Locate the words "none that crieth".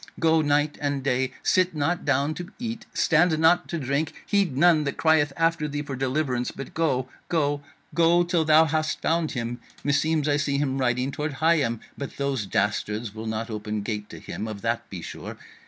4.57-5.31